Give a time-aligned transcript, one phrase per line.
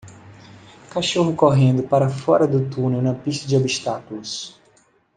[0.89, 4.59] Cachorro correndo para fora do túnel na pista de obstáculos